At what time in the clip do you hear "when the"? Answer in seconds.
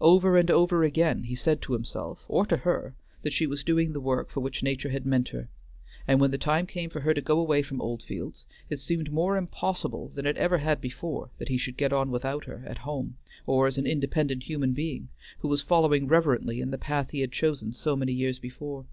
6.18-6.38